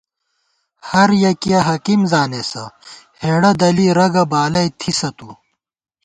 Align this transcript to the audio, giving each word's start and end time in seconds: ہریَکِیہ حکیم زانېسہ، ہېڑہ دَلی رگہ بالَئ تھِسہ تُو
ہریَکِیہ 0.89 1.59
حکیم 1.69 2.01
زانېسہ، 2.11 2.63
ہېڑہ 3.21 3.51
دَلی 3.59 3.87
رگہ 3.97 4.23
بالَئ 4.31 4.67
تھِسہ 4.79 5.09
تُو 5.17 5.29